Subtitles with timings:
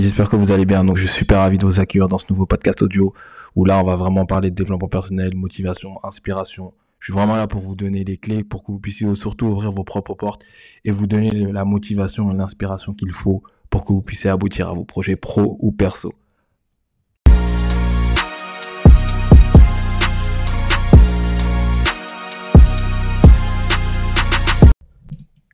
[0.00, 0.84] j'espère que vous allez bien.
[0.84, 3.12] Donc je suis super ravi de vous accueillir dans ce nouveau podcast audio
[3.56, 6.72] où là on va vraiment parler de développement personnel, motivation, inspiration.
[6.98, 9.72] Je suis vraiment là pour vous donner les clés pour que vous puissiez surtout ouvrir
[9.72, 10.42] vos propres portes
[10.84, 14.74] et vous donner la motivation et l'inspiration qu'il faut pour que vous puissiez aboutir à
[14.74, 16.12] vos projets pro ou perso.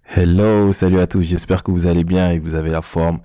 [0.04, 3.20] Hello, salut à tous, j'espère que vous allez bien et que vous avez la forme.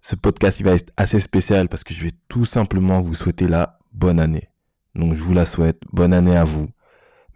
[0.00, 3.78] Ce podcast va être assez spécial parce que je vais tout simplement vous souhaiter la
[3.92, 4.48] bonne année.
[4.94, 6.68] Donc je vous la souhaite, bonne année à vous.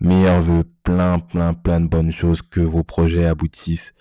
[0.01, 3.95] Meilleurs vœux, plein, plein, plein de bonnes choses, que vos projets aboutissent.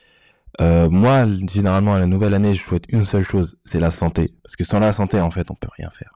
[0.61, 4.33] Euh, moi, généralement, à la nouvelle année, je souhaite une seule chose, c'est la santé.
[4.43, 6.11] Parce que sans la santé, en fait, on peut rien faire.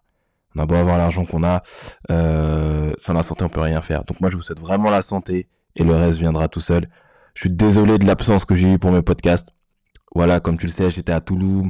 [0.55, 1.63] On a beau avoir l'argent qu'on a,
[2.11, 4.03] euh, sans la santé, on peut rien faire.
[4.05, 6.89] Donc moi, je vous souhaite vraiment la santé et le reste viendra tout seul.
[7.33, 9.53] Je suis désolé de l'absence que j'ai eu pour mes podcasts.
[10.15, 11.69] Voilà, comme tu le sais, j'étais à Toulouse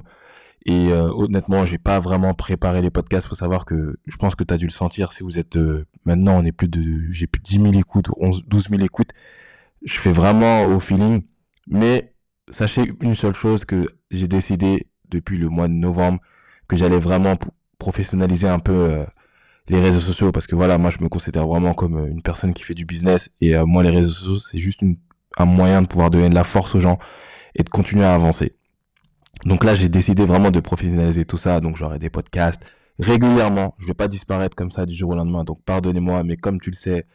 [0.68, 3.26] et euh, honnêtement, j'ai pas vraiment préparé les podcasts.
[3.28, 5.86] Faut savoir que je pense que tu as dû le sentir si vous êtes euh,
[6.04, 9.12] maintenant on est plus de j'ai plus de 10 000 écoutes, 11 12 000 écoutes.
[9.86, 11.24] Je fais vraiment au feeling,
[11.68, 12.14] mais
[12.52, 16.20] sachez une seule chose que j'ai décidé depuis le mois de novembre
[16.68, 17.38] que j'allais vraiment
[17.80, 19.06] professionnaliser un peu euh,
[19.70, 22.64] les réseaux sociaux parce que voilà, moi je me considère vraiment comme une personne qui
[22.64, 24.82] fait du business et moi les réseaux sociaux c'est juste
[25.38, 27.00] un moyen de pouvoir donner de la force aux gens
[27.56, 28.57] et de continuer à avancer.
[29.46, 31.60] Donc là, j'ai décidé vraiment de professionnaliser tout ça.
[31.60, 32.62] Donc j'aurai des podcasts
[33.00, 33.76] régulièrement.
[33.80, 35.44] Je vais pas disparaître comme ça du jour au lendemain.
[35.44, 37.06] Donc pardonnez-moi, mais comme tu le sais,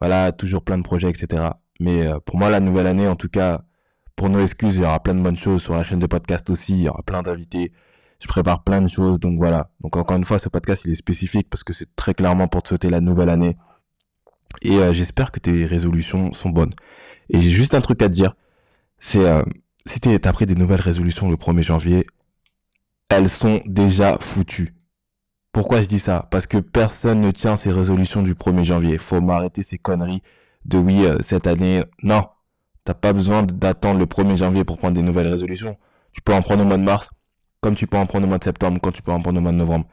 [0.00, 1.50] voilà, toujours plein de projets, etc.
[1.80, 3.62] Mais euh, pour moi, la nouvelle année, en tout cas,
[4.16, 6.48] pour nos excuses, il y aura plein de bonnes choses sur la chaîne de podcast
[6.50, 6.74] aussi.
[6.74, 7.72] Il y aura plein d'invités.
[8.20, 9.18] Je prépare plein de choses.
[9.18, 9.70] Donc voilà.
[9.80, 12.62] Donc encore une fois, ce podcast, il est spécifique parce que c'est très clairement pour
[12.62, 13.56] te souhaiter la nouvelle année.
[14.60, 16.72] Et euh, j'espère que tes résolutions sont bonnes.
[17.30, 18.34] Et j'ai juste un truc à te dire.
[18.98, 19.42] C'est, euh,
[19.86, 22.06] si t'as pris des nouvelles résolutions le 1er janvier,
[23.08, 24.74] elles sont déjà foutues.
[25.52, 26.28] Pourquoi je dis ça?
[26.30, 28.98] Parce que personne ne tient ses résolutions du 1er janvier.
[28.98, 30.22] Faut m'arrêter ces conneries
[30.64, 31.84] de oui, euh, cette année.
[32.02, 32.24] Non.
[32.84, 35.76] T'as pas besoin d'attendre le 1er janvier pour prendre des nouvelles résolutions.
[36.12, 37.10] Tu peux en prendre au mois de mars,
[37.60, 39.42] comme tu peux en prendre au mois de septembre, comme tu peux en prendre au
[39.42, 39.86] mois de novembre.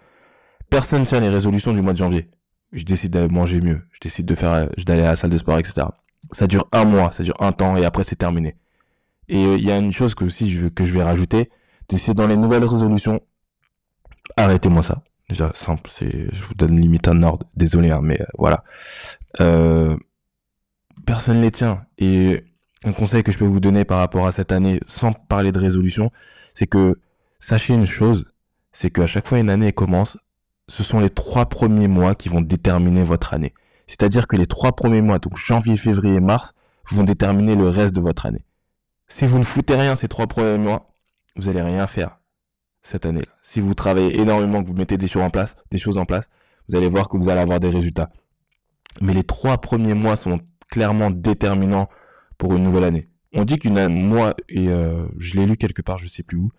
[0.70, 2.26] Personne tient les résolutions du mois de janvier
[2.72, 5.58] je décide de manger mieux, je décide de faire, d'aller à la salle de sport,
[5.58, 5.88] etc.
[6.32, 8.56] Ça dure un mois, ça dure un temps et après c'est terminé.
[9.30, 11.50] Et euh, il y a une chose que aussi je, que je vais rajouter,
[11.98, 13.22] c'est dans les nouvelles résolutions,
[14.38, 15.02] arrêtez-moi ça.
[15.30, 18.64] Déjà simple, c'est, je vous donne limite un ordre, désolé, hein, mais euh, voilà.
[19.40, 19.96] Euh,
[21.06, 21.86] personne les tient.
[22.00, 22.44] Et
[22.84, 25.60] un conseil que je peux vous donner par rapport à cette année, sans parler de
[25.60, 26.12] résolution,
[26.56, 27.00] c'est que
[27.40, 28.32] sachez une chose,
[28.72, 30.18] c'est qu'à chaque fois une année commence,
[30.68, 33.54] ce sont les trois premiers mois qui vont déterminer votre année.
[33.86, 36.54] C'est-à-dire que les trois premiers mois, donc janvier, février, mars,
[36.92, 38.46] vont déterminer le reste de votre année.
[39.10, 40.96] Si vous ne foutez rien ces trois premiers mois,
[41.36, 42.20] vous allez rien faire
[42.82, 43.28] cette année-là.
[43.42, 46.30] Si vous travaillez énormément, que vous mettez des choses en place, des choses en place,
[46.70, 48.12] vous allez voir que vous allez avoir des résultats.
[49.02, 50.40] Mais les trois premiers mois sont
[50.72, 51.90] clairement déterminants
[52.38, 53.08] pour une nouvelle année.
[53.34, 56.38] On dit qu'une année, moi, et euh, je l'ai lu quelque part, je sais plus
[56.38, 56.50] où,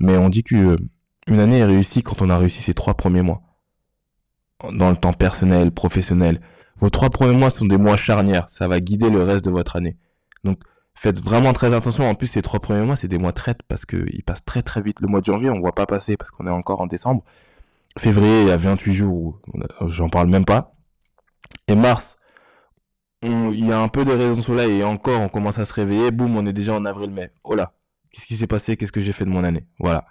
[0.00, 0.76] mais on dit qu'une
[1.28, 3.42] euh, année est réussie quand on a réussi ces trois premiers mois
[4.72, 6.40] dans le temps personnel, professionnel.
[6.76, 8.48] Vos trois premiers mois sont des mois charnières.
[8.48, 9.96] Ça va guider le reste de votre année.
[10.44, 10.58] Donc,
[10.98, 12.08] faites vraiment très attention.
[12.08, 14.80] En plus, ces trois premiers mois, c'est des mois traites parce qu'ils passent très très
[14.80, 15.00] vite.
[15.00, 17.22] Le mois de janvier, on voit pas passer parce qu'on est encore en décembre.
[17.96, 19.40] Février, il y a 28 jours
[19.86, 20.74] j'en parle même pas.
[21.68, 22.16] Et mars,
[23.22, 25.72] il y a un peu de rayon de soleil et encore, on commence à se
[25.72, 26.10] réveiller.
[26.10, 27.32] Boum, on est déjà en avril-mai.
[27.44, 27.72] Oh là,
[28.10, 28.76] qu'est-ce qui s'est passé?
[28.76, 29.66] Qu'est-ce que j'ai fait de mon année?
[29.78, 30.04] Voilà.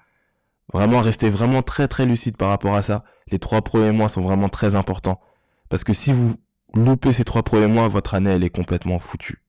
[0.74, 3.04] Vraiment, restez vraiment très très lucide par rapport à ça.
[3.32, 5.22] Les trois premiers mois sont vraiment très importants.
[5.70, 6.36] Parce que si vous
[6.76, 9.44] loupez ces trois premiers mois, votre année, elle est complètement foutue.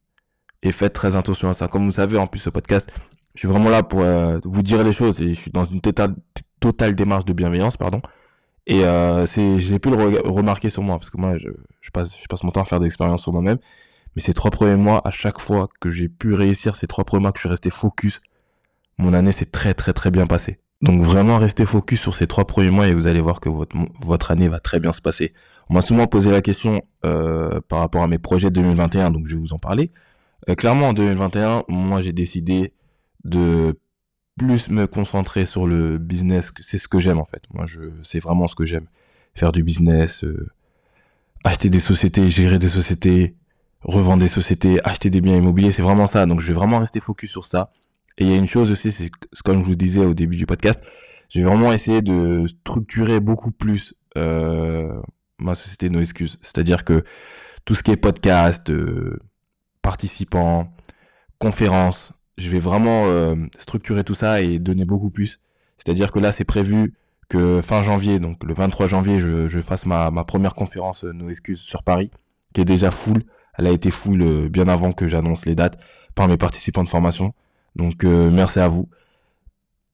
[0.63, 1.69] Et faites très attention à ça.
[1.69, 2.91] Comme vous savez, en plus, ce podcast,
[3.35, 5.81] je suis vraiment là pour euh, vous dire les choses et je suis dans une
[5.81, 6.15] totale,
[6.95, 8.03] démarche de bienveillance, pardon.
[8.67, 9.97] Et euh, c'est, j'ai pu le
[10.29, 11.49] remarquer sur moi parce que moi, je,
[11.81, 13.59] je, passe, je passe mon temps à faire des expériences sur moi-même.
[14.17, 17.23] Mais ces trois premiers mois, à chaque fois que j'ai pu réussir ces trois premiers
[17.23, 18.21] mois, que je suis resté focus,
[18.99, 20.59] mon année s'est très très très bien passée.
[20.83, 23.77] Donc vraiment restez focus sur ces trois premiers mois et vous allez voir que votre,
[24.01, 25.35] votre année va très bien se passer.
[25.71, 29.35] On m'a souvent posé la question euh, par rapport à mes projets 2021, donc je
[29.35, 29.91] vais vous en parler.
[30.49, 32.73] Euh, clairement en 2021, moi j'ai décidé
[33.25, 33.79] de
[34.39, 37.43] plus me concentrer sur le business, c'est ce que j'aime en fait.
[37.53, 38.87] Moi je c'est vraiment ce que j'aime.
[39.35, 40.49] Faire du business, euh,
[41.45, 43.35] acheter des sociétés, gérer des sociétés,
[43.83, 46.25] revendre des sociétés, acheter des biens immobiliers, c'est vraiment ça.
[46.27, 47.71] Donc je vais vraiment rester focus sur ça.
[48.17, 49.11] Et il y a une chose aussi, c'est
[49.45, 50.81] comme je vous disais au début du podcast,
[51.29, 55.01] j'ai vraiment essayé de structurer beaucoup plus euh,
[55.39, 56.39] ma société No Excuses.
[56.43, 57.05] C'est-à-dire que
[57.65, 58.73] tout ce qui est podcast,
[59.89, 60.71] participants,
[61.39, 65.41] conférences, je vais vraiment euh, structurer tout ça et donner beaucoup plus.
[65.79, 66.93] C'est-à-dire que là, c'est prévu
[67.31, 71.13] que fin janvier, donc le 23 janvier, je, je fasse ma, ma première conférence euh,
[71.15, 72.11] No Excuses sur Paris,
[72.53, 73.25] qui est déjà full.
[73.57, 75.83] Elle a été full euh, bien avant que j'annonce les dates
[76.15, 77.33] par mes participants de formation.
[77.77, 78.91] Donc euh, merci à vous.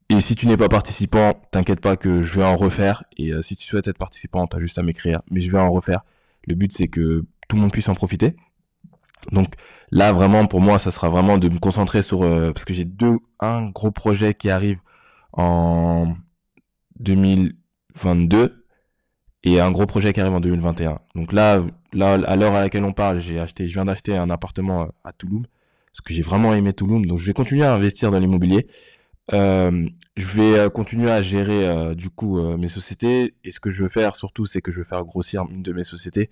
[0.08, 3.05] Et si tu n'es pas participant, t'inquiète pas que je vais en refaire.
[3.17, 5.23] Et si tu souhaites être participant, t'as juste à m'écrire.
[5.31, 6.05] Mais je vais en refaire.
[6.49, 8.35] Le but c'est que tout le monde puisse en profiter.
[9.32, 9.55] Donc
[9.94, 12.20] là vraiment pour moi ça sera vraiment de me concentrer sur
[12.52, 14.79] parce que j'ai deux un gros projet qui arrive
[15.32, 16.14] en
[17.00, 18.64] 2022
[19.44, 20.99] et un gros projet qui arrive en 2021.
[21.14, 21.62] Donc là,
[21.93, 25.12] là à l'heure à laquelle on parle, j'ai acheté, je viens d'acheter un appartement à
[25.12, 25.44] Toulouse
[25.93, 27.06] parce que j'ai vraiment aimé Toulouse.
[27.06, 28.67] Donc je vais continuer à investir dans l'immobilier.
[29.32, 33.58] Euh, je vais euh, continuer à gérer euh, du coup euh, mes sociétés et ce
[33.58, 36.29] que je veux faire surtout c'est que je veux faire grossir une de mes sociétés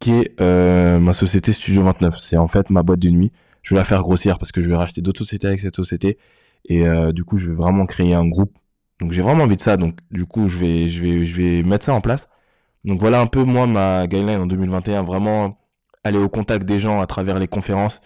[0.00, 3.78] qui est ma société Studio 29 c'est en fait ma boîte de nuit je vais
[3.80, 6.18] la faire grossir parce que je vais racheter d'autres sociétés avec cette société
[6.64, 8.52] et du coup je vais vraiment créer un groupe
[9.00, 9.76] donc j'ai vraiment envie de ça.
[9.76, 12.28] Donc du coup, je vais, je vais, je vais mettre ça en place.
[12.84, 15.58] Donc voilà un peu moi ma guideline en 2021, vraiment
[16.04, 18.00] aller au contact des gens à travers les conférences,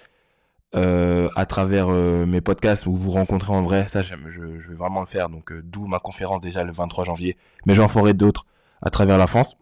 [0.75, 3.87] euh, à travers euh, mes podcasts où vous rencontrez en vrai.
[3.89, 5.29] Ça, je, je vais vraiment le faire.
[5.29, 7.37] Donc euh, d'où ma conférence déjà le 23 janvier.
[7.67, 8.47] Mais j'en ferai d'autres
[8.83, 9.57] à travers la France.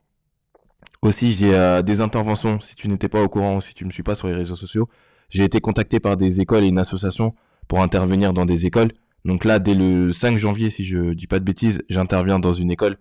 [1.02, 2.60] Aussi, j'ai des interventions.
[2.60, 4.56] Si tu n'étais pas au courant ou si tu me suis pas sur les réseaux
[4.56, 4.88] sociaux,
[5.30, 7.34] j'ai été contacté par des écoles et une association
[7.68, 8.90] pour intervenir dans des écoles.
[9.24, 12.70] Donc là, dès le 5 janvier, si je dis pas de bêtises, j'interviens dans une
[12.70, 12.98] école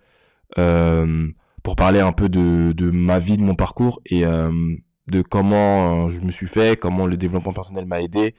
[0.58, 1.28] euh,
[1.64, 4.52] pour parler un peu de, de ma vie, de mon parcours et euh,
[5.08, 8.36] de comment euh, je me suis fait, comment le développement personnel m'a aidé,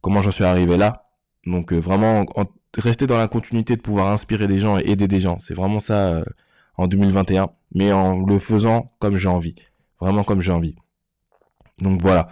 [0.00, 1.04] comment j'en suis arrivé là.
[1.46, 2.26] Donc vraiment,
[2.76, 5.38] rester dans la continuité de pouvoir inspirer des gens et aider des gens.
[5.40, 6.24] C'est vraiment ça
[6.78, 9.54] en 2021, mais en le faisant comme j'ai envie.
[10.00, 10.76] Vraiment comme j'ai envie.
[11.80, 12.28] Donc voilà.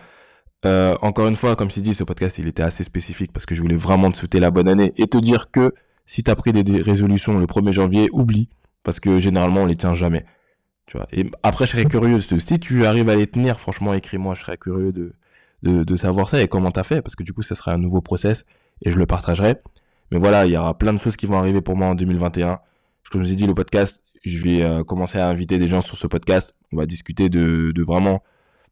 [0.64, 3.54] Euh, encore une fois, comme je dit, ce podcast, il était assez spécifique parce que
[3.54, 5.75] je voulais vraiment te souhaiter la bonne année et te dire que
[6.06, 8.48] si tu as pris des, résolutions le 1er janvier, oublie
[8.82, 10.25] parce que généralement, on les tient jamais.
[10.87, 11.08] Tu vois?
[11.12, 12.20] Et après, je serais curieux.
[12.20, 14.37] Si tu arrives à les tenir, franchement, écris-moi.
[14.37, 15.12] Je serais curieux de,
[15.62, 18.00] de, savoir ça et comment t'as fait parce que du coup, ça sera un nouveau
[18.00, 18.44] process
[18.82, 19.56] et je le partagerai.
[20.12, 22.60] Mais voilà, il y aura plein de choses qui vont arriver pour moi en 2021.
[23.10, 25.81] Comme je vous ai dit, le podcast, je vais euh, commencer à inviter des gens
[25.81, 26.52] sur ce podcast.
[26.73, 28.23] On va discuter de, vraiment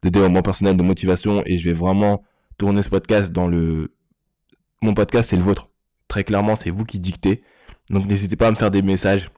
[0.03, 2.23] de développement personnel, de motivation, et je vais vraiment
[2.57, 3.95] tourner ce podcast dans le...
[4.81, 5.69] Mon podcast, c'est le vôtre.
[6.09, 7.41] Très clairement, c'est vous qui dictez.
[7.89, 9.29] Donc n'hésitez pas à me faire des messages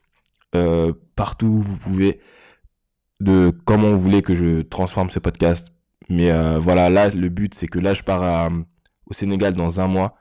[0.56, 2.20] euh, partout où vous pouvez
[3.20, 5.72] de comment vous voulez que je transforme ce podcast.
[6.10, 8.52] Mais euh, voilà, là, le but, c'est que là, je pars
[9.06, 10.16] au Sénégal dans un mois.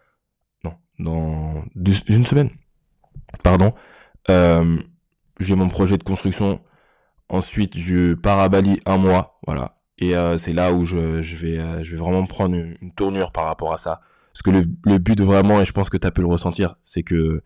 [0.63, 1.65] Non, dans
[2.07, 2.51] une semaine.
[3.43, 3.73] Pardon.
[5.41, 6.61] J'ai mon projet de construction.
[7.29, 9.39] Ensuite, je pars à Bali un mois.
[9.47, 9.79] Voilà.
[9.99, 13.33] Et euh, c'est là où je, je vais, euh, je vais vraiment prendre une, tournure
[13.33, 14.01] par rapport à ça.
[14.33, 16.77] Parce que le, le but vraiment, et je pense que tu as pu le ressentir,
[16.83, 17.43] c'est que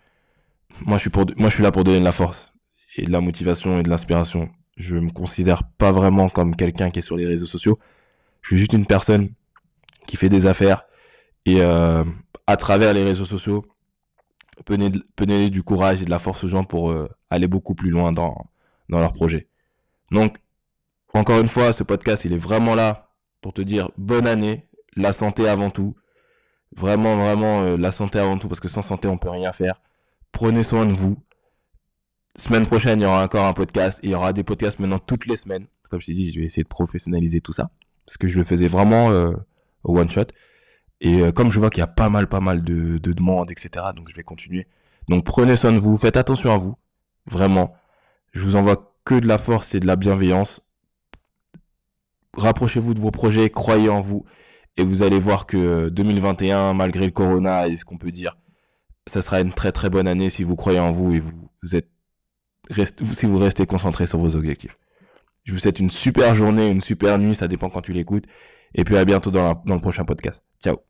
[0.85, 2.53] moi je, suis pour, moi je suis là pour donner de la force
[2.97, 4.51] et de la motivation et de l'inspiration.
[4.77, 7.79] Je me considère pas vraiment comme quelqu'un qui est sur les réseaux sociaux.
[8.43, 9.31] Je suis juste une personne
[10.07, 10.85] qui fait des affaires
[11.47, 12.05] et euh,
[12.47, 13.65] à travers les réseaux sociaux
[14.65, 14.77] peut
[15.51, 18.47] du courage et de la force aux gens pour euh, aller beaucoup plus loin dans,
[18.89, 19.47] dans leur projet.
[20.11, 20.37] Donc
[21.13, 23.11] encore une fois, ce podcast, il est vraiment là
[23.41, 25.97] pour te dire bonne année, la santé avant tout.
[26.77, 29.81] Vraiment, vraiment, euh, la santé avant tout, parce que sans santé, on peut rien faire.
[30.31, 31.17] Prenez soin de vous.
[32.37, 33.99] Semaine prochaine, il y aura encore un podcast.
[34.05, 35.67] il y aura des podcasts maintenant toutes les semaines.
[35.89, 37.71] Comme je t'ai dit, je vais essayer de professionnaliser tout ça.
[38.07, 39.33] Parce que je le faisais vraiment euh,
[39.83, 40.27] au one shot.
[41.01, 43.51] Et euh, comme je vois qu'il y a pas mal, pas mal de, de demandes,
[43.51, 43.87] etc.
[43.97, 44.67] Donc je vais continuer.
[45.09, 45.97] Donc prenez soin de vous.
[45.97, 46.77] Faites attention à vous.
[47.27, 47.75] Vraiment.
[48.33, 50.61] Je vous envoie que de la force et de la bienveillance
[52.37, 54.25] rapprochez-vous de vos projets, croyez en vous,
[54.77, 58.37] et vous allez voir que 2021, malgré le corona et ce qu'on peut dire,
[59.07, 61.89] ça sera une très très bonne année si vous croyez en vous et vous êtes
[62.71, 64.77] si vous restez concentré sur vos objectifs.
[65.43, 68.27] Je vous souhaite une super journée, une super nuit, ça dépend quand tu l'écoutes.
[68.75, 70.45] Et puis à bientôt dans le prochain podcast.
[70.63, 70.90] Ciao